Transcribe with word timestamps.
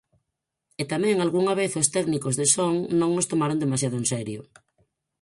E 0.81 0.83
tamén 0.91 1.15
algunha 1.19 1.53
vez 1.61 1.71
os 1.81 1.91
técnicos 1.95 2.33
de 2.39 2.45
son 2.55 2.73
non 2.99 3.09
nos 3.15 3.29
tomaron 3.31 3.61
demasiado 3.63 3.95
en 4.01 4.05
serio. 4.13 4.41